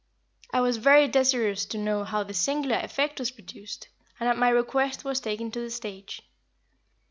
[0.51, 3.87] I was very desirous to know how this singular effect was produced,
[4.19, 6.23] and at my request was taken to the stage.